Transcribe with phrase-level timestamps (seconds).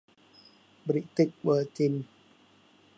[0.87, 2.05] บริติชเวอร์จินส์